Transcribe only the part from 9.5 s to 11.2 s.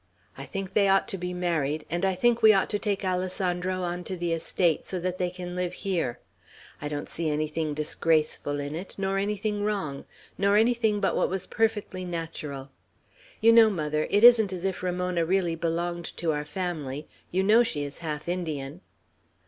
wrong, nor anything but